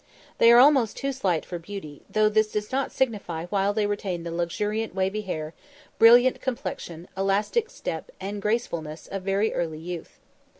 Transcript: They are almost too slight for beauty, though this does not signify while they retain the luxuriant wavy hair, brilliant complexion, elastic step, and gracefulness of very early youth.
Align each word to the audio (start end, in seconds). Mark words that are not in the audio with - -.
They 0.39 0.51
are 0.51 0.57
almost 0.57 0.97
too 0.97 1.11
slight 1.11 1.45
for 1.45 1.59
beauty, 1.59 2.01
though 2.09 2.27
this 2.27 2.51
does 2.51 2.71
not 2.71 2.91
signify 2.91 3.45
while 3.45 3.71
they 3.71 3.85
retain 3.85 4.23
the 4.23 4.31
luxuriant 4.31 4.95
wavy 4.95 5.21
hair, 5.21 5.53
brilliant 5.99 6.41
complexion, 6.41 7.07
elastic 7.15 7.69
step, 7.69 8.09
and 8.19 8.41
gracefulness 8.41 9.05
of 9.05 9.21
very 9.21 9.53
early 9.53 9.77
youth. 9.77 10.17